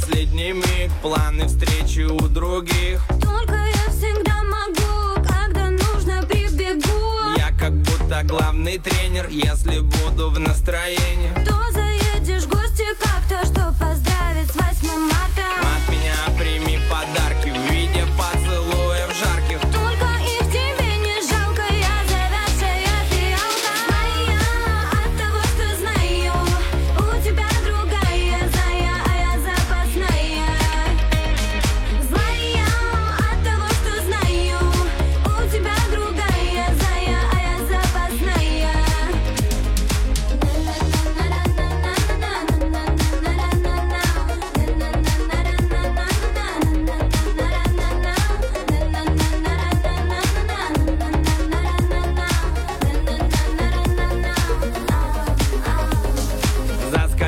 [0.00, 3.02] последний миг Планы встречи у других.
[3.22, 7.36] Только я всегда могу, когда нужно прибегу.
[7.36, 11.19] Я как будто главный тренер, если буду в настроении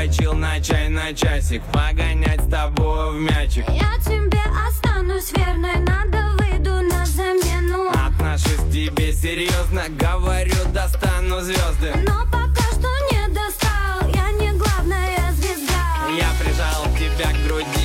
[0.03, 3.65] вскочил на чай на часик Погонять с тобой в мячик.
[3.69, 7.91] Я тебе останусь верной, надо выйду на замену.
[7.91, 11.93] Отношусь к тебе серьезно, говорю, достану звезды.
[12.07, 16.09] Но пока что не достал, я не главная звезда.
[16.17, 17.82] Я прижал тебя к груди